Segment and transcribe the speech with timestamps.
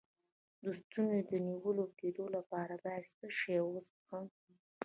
[0.63, 4.25] د ستوني د نیول کیدو لپاره باید څه شی وڅښم؟